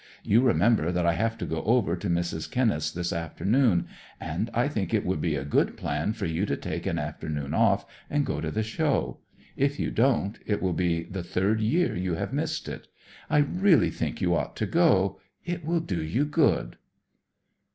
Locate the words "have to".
1.13-1.45